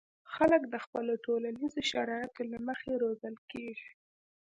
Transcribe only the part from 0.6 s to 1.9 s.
د خپلو ټولنیزو